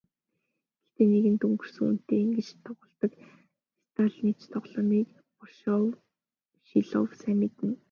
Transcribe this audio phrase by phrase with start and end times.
[0.85, 3.11] Гэхдээ нэгэнт өнгөрсөн хүнтэй ингэж тоглодог
[3.89, 7.71] сталинч тоглоомыг Ворошилов сайн мэднэ.